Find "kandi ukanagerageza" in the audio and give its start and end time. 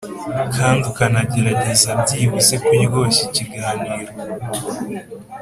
0.55-1.89